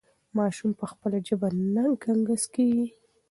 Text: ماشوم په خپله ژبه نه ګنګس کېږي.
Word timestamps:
ماشوم 0.37 0.71
په 0.79 0.85
خپله 0.91 1.17
ژبه 1.27 1.49
نه 1.73 1.83
ګنګس 2.03 2.43
کېږي. 2.53 2.87